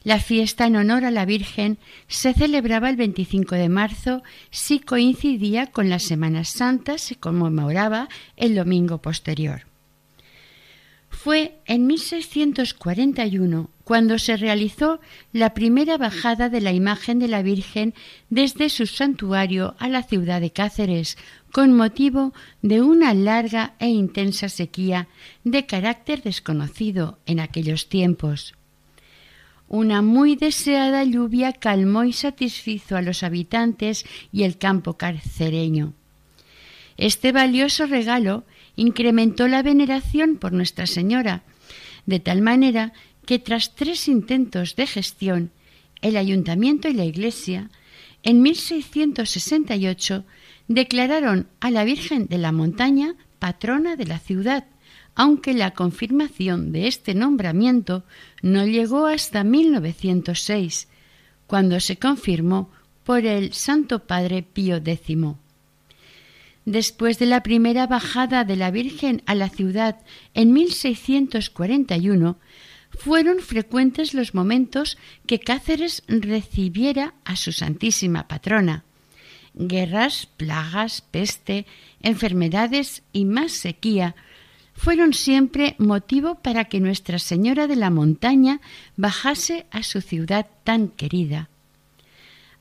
[0.03, 5.67] La fiesta en honor a la Virgen se celebraba el 25 de marzo si coincidía
[5.67, 9.67] con la Semana Santa, se conmemoraba el domingo posterior.
[11.11, 15.01] Fue en 1641 cuando se realizó
[15.33, 17.93] la primera bajada de la imagen de la Virgen
[18.31, 21.19] desde su santuario a la ciudad de Cáceres,
[21.53, 22.33] con motivo
[22.63, 25.09] de una larga e intensa sequía
[25.45, 28.55] de carácter desconocido en aquellos tiempos.
[29.69, 35.93] Una muy deseada lluvia calmó y satisfizo a los habitantes y el campo carcereño.
[36.97, 38.45] Este valioso regalo
[38.77, 41.43] incrementó la veneración por Nuestra Señora,
[42.07, 42.93] de tal manera
[43.27, 45.51] que tras tres intentos de gestión,
[46.03, 47.71] el ayuntamiento y la Iglesia,
[48.23, 50.25] en 1668
[50.71, 54.67] declararon a la Virgen de la Montaña patrona de la ciudad,
[55.17, 58.05] aunque la confirmación de este nombramiento
[58.41, 60.87] no llegó hasta 1906,
[61.49, 62.71] cuando se confirmó
[63.03, 65.19] por el Santo Padre Pío X.
[66.67, 69.97] Después de la primera bajada de la Virgen a la ciudad
[70.35, 72.39] en 1641,
[72.91, 78.85] fueron frecuentes los momentos que Cáceres recibiera a su Santísima Patrona.
[79.55, 81.67] Guerras, plagas, peste,
[82.01, 84.15] enfermedades y más sequía
[84.75, 88.61] fueron siempre motivo para que Nuestra Señora de la Montaña
[88.97, 91.51] bajase a su ciudad tan querida.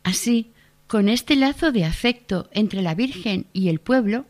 [0.03, 0.51] Así,
[0.87, 4.25] con este lazo de afecto entre la Virgen y el pueblo,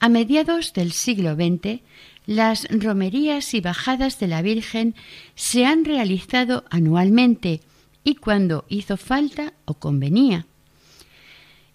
[0.00, 1.80] a mediados del siglo XX,
[2.26, 4.94] las romerías y bajadas de la Virgen
[5.34, 7.60] se han realizado anualmente
[8.02, 10.46] y cuando hizo falta o convenía.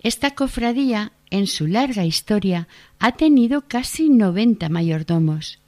[0.01, 2.67] Esta cofradía en su larga historia,
[2.99, 5.59] ha tenido casi 90 mayordomos.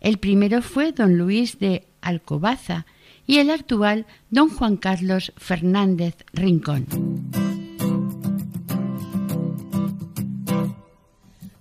[0.00, 2.86] El primero fue don Luis de Alcobaza
[3.26, 6.86] y el actual don Juan Carlos Fernández Rincón.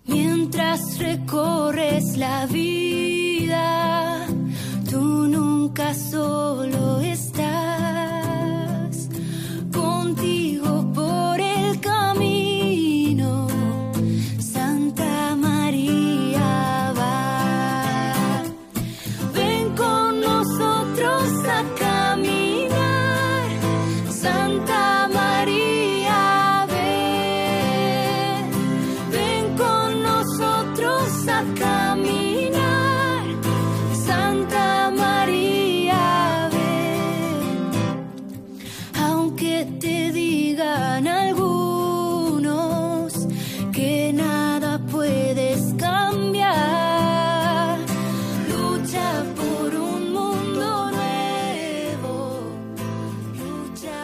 [0.06, 4.28] Mientras recorres la vida,
[4.90, 7.29] tú nunca solo estás.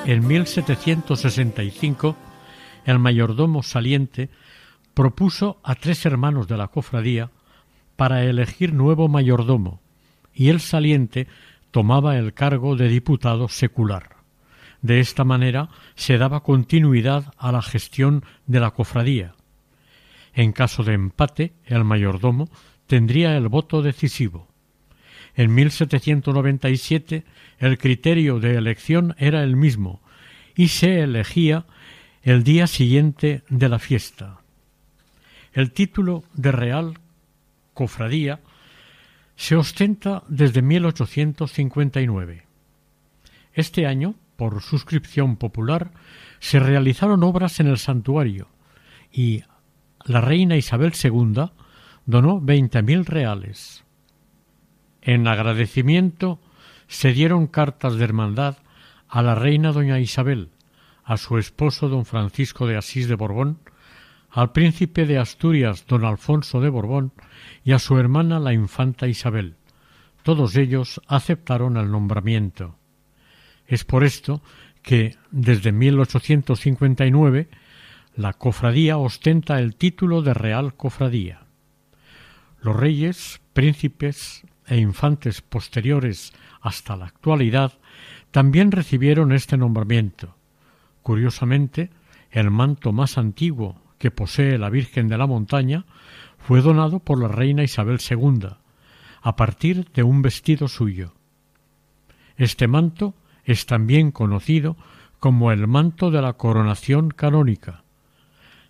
[0.06, 2.16] En 1765,
[2.86, 4.30] el mayordomo saliente
[4.94, 7.32] propuso a tres hermanos de la cofradía
[7.96, 9.82] para elegir nuevo mayordomo,
[10.32, 11.28] y el saliente
[11.72, 14.18] tomaba el cargo de diputado secular.
[14.84, 19.34] De esta manera se daba continuidad a la gestión de la cofradía.
[20.36, 22.48] En caso de empate, el mayordomo
[22.86, 24.48] tendría el voto decisivo.
[25.36, 27.24] En 1797
[27.60, 30.02] el criterio de elección era el mismo
[30.56, 31.66] y se elegía
[32.24, 34.40] el día siguiente de la fiesta.
[35.54, 37.00] El título de Real
[37.74, 38.40] Cofradía
[39.36, 42.46] se ostenta desde 1859.
[43.54, 45.92] Este año, por suscripción popular,
[46.40, 48.50] se realizaron obras en el santuario
[49.12, 49.44] y
[50.04, 51.52] la reina Isabel II
[52.06, 53.85] donó veinte mil reales.
[55.06, 56.40] En agradecimiento
[56.88, 58.58] se dieron cartas de hermandad
[59.08, 60.50] a la reina doña Isabel,
[61.04, 63.60] a su esposo don Francisco de Asís de Borbón,
[64.32, 67.14] al príncipe de Asturias don Alfonso de Borbón
[67.64, 69.58] y a su hermana la infanta Isabel.
[70.24, 72.76] Todos ellos aceptaron el nombramiento.
[73.68, 74.42] Es por esto
[74.82, 77.48] que desde 1859
[78.16, 81.46] la cofradía ostenta el título de Real Cofradía.
[82.60, 87.74] Los reyes, príncipes e infantes posteriores hasta la actualidad
[88.32, 90.36] también recibieron este nombramiento.
[91.04, 91.92] Curiosamente,
[92.32, 95.86] el manto más antiguo que posee la Virgen de la Montaña
[96.38, 98.50] fue donado por la reina Isabel II,
[99.22, 101.14] a partir de un vestido suyo.
[102.38, 104.76] Este manto es también conocido
[105.20, 107.84] como el manto de la coronación canónica,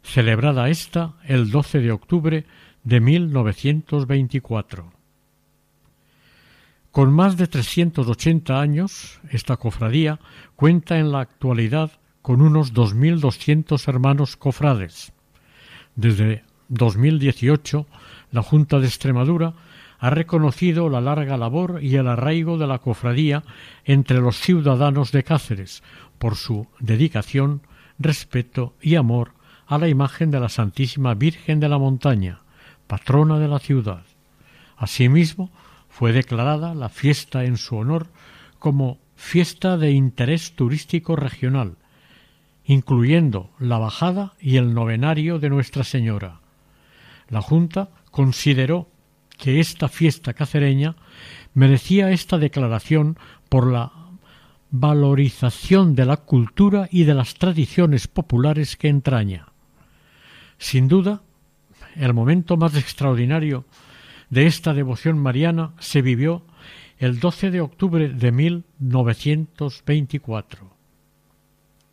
[0.04, 2.46] celebrada esta el 12 de octubre
[2.84, 4.95] de 1924.
[6.96, 10.18] Con más de 380 años, esta cofradía
[10.56, 11.92] cuenta en la actualidad
[12.22, 15.12] con unos 2.200 hermanos cofrades.
[15.98, 17.86] Desde 2018,
[18.32, 19.56] la Junta de Extremadura
[20.00, 23.44] ha reconocido la larga labor y el arraigo de la cofradía
[23.84, 25.84] entre los ciudadanos de Cáceres
[26.18, 27.62] por su dedicación,
[28.00, 29.34] respeto y amor
[29.68, 32.40] a la imagen de la Santísima Virgen de la Montaña,
[32.88, 34.04] patrona de la ciudad.
[34.78, 35.52] Asimismo,
[35.98, 38.08] fue declarada la fiesta en su honor
[38.60, 41.78] como fiesta de interés turístico regional,
[42.66, 46.42] incluyendo la bajada y el novenario de Nuestra Señora.
[47.30, 48.90] La Junta consideró
[49.38, 50.98] que esta fiesta cacereña
[51.54, 53.18] merecía esta declaración
[53.48, 53.94] por la
[54.72, 59.48] valorización de la cultura y de las tradiciones populares que entraña.
[60.58, 61.22] Sin duda,
[61.96, 63.64] el momento más extraordinario
[64.36, 66.44] de esta devoción mariana se vivió
[66.98, 70.76] el 12 de octubre de 1924.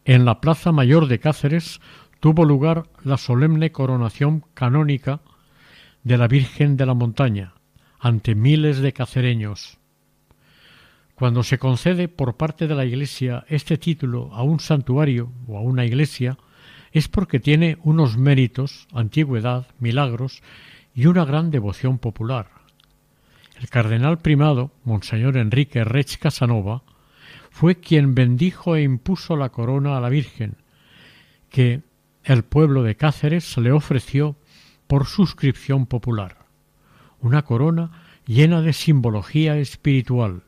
[0.04, 1.80] En la Plaza Mayor de Cáceres
[2.18, 5.20] tuvo lugar la solemne coronación canónica
[6.02, 7.52] de la Virgen de la Montaña
[8.00, 9.78] ante miles de cacereños.
[11.14, 15.60] Cuando se concede por parte de la Iglesia este título a un santuario o a
[15.60, 16.38] una iglesia,
[16.90, 20.42] es porque tiene unos méritos, antigüedad, milagros
[20.94, 22.48] y una gran devoción popular.
[23.58, 26.82] El cardenal primado, Monseñor Enrique Rech Casanova,
[27.50, 30.56] fue quien bendijo e impuso la corona a la Virgen,
[31.48, 31.82] que
[32.24, 34.36] el pueblo de Cáceres le ofreció
[34.86, 36.46] por suscripción popular.
[37.20, 40.42] Una corona llena de simbología espiritual.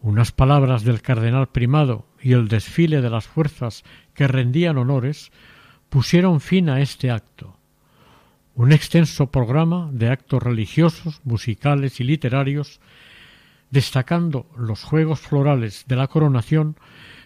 [0.00, 5.30] Unas palabras del cardenal primado y el desfile de las fuerzas que rendían honores
[5.88, 7.56] pusieron fin a este acto.
[8.54, 12.80] Un extenso programa de actos religiosos, musicales y literarios,
[13.70, 16.76] destacando los juegos florales de la coronación,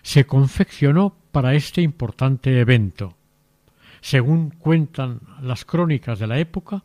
[0.02, 3.16] se confeccionó para este importante evento.
[4.00, 6.84] Según cuentan las crónicas de la época,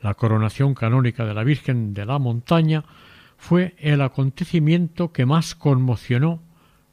[0.00, 2.84] la coronación canónica de la Virgen de la Montaña
[3.36, 6.42] fue el acontecimiento que más conmocionó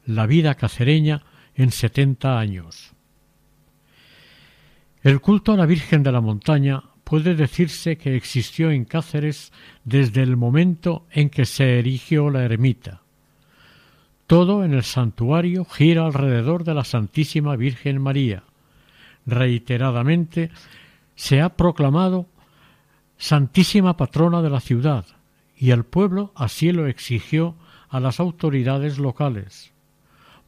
[0.04, 1.24] la vida cacereña
[1.56, 2.94] en setenta años.
[5.02, 9.52] El culto a la Virgen de la Montaña puede decirse que existió en Cáceres
[9.84, 13.02] desde el momento en que se erigió la ermita.
[14.26, 18.42] Todo en el santuario gira alrededor de la Santísima Virgen María.
[19.24, 20.50] Reiteradamente
[21.14, 22.26] se ha proclamado
[23.16, 25.06] Santísima Patrona de la ciudad,
[25.56, 27.54] y el pueblo así lo exigió
[27.88, 29.72] a las autoridades locales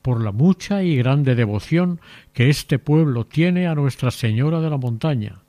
[0.03, 2.01] por la mucha y grande devoción
[2.33, 5.41] que este pueblo tiene a Nuestra Señora de la Montaña,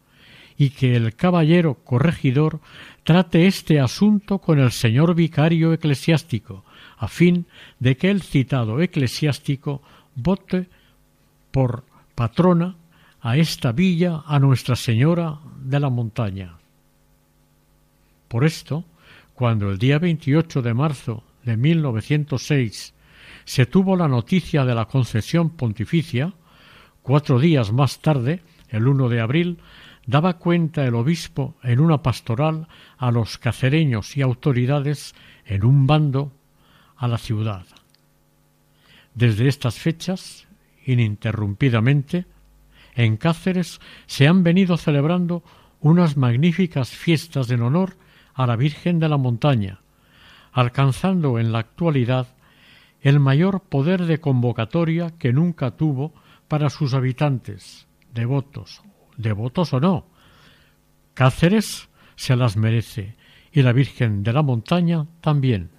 [0.58, 2.60] y que el caballero corregidor
[3.04, 6.64] trate este asunto con el señor vicario eclesiástico,
[6.97, 7.45] a fin
[7.80, 9.82] de que el citado eclesiástico
[10.16, 10.68] vote
[11.52, 11.84] por
[12.16, 12.76] patrona
[13.22, 16.58] a esta villa a Nuestra Señora de la Montaña.
[18.28, 18.86] Por esto,
[19.34, 22.93] cuando el día 28 de marzo de 1906
[23.46, 26.34] se tuvo la noticia de la concesión pontificia,
[27.02, 29.58] cuatro días más tarde, el 1 de abril,
[30.06, 32.68] daba cuenta el obispo en una pastoral
[32.98, 35.16] a los cacereños y autoridades
[35.46, 36.34] en un bando
[36.98, 37.66] a la ciudad.
[39.14, 40.48] Desde estas fechas,
[40.86, 42.26] ininterrumpidamente,
[42.96, 45.44] en Cáceres se han venido celebrando
[45.80, 47.96] unas magníficas fiestas en honor
[48.34, 49.80] a la Virgen de la Montaña,
[50.52, 52.28] alcanzando en la actualidad
[53.02, 56.14] el mayor poder de convocatoria que nunca tuvo
[56.47, 58.82] para sus habitantes, devotos,
[59.18, 60.06] devotos o no.
[61.14, 63.16] Cáceres se las merece
[63.52, 65.72] y la Virgen de la Montaña también.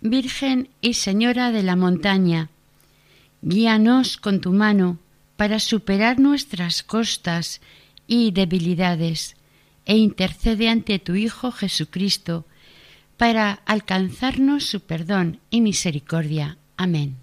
[0.00, 2.50] Virgen y Señora de la montaña,
[3.40, 4.98] guíanos con tu mano
[5.36, 7.60] para superar nuestras costas
[8.06, 9.36] y debilidades
[9.86, 12.46] e intercede ante tu Hijo Jesucristo
[13.16, 16.58] para alcanzarnos su perdón y misericordia.
[16.76, 17.21] Amén.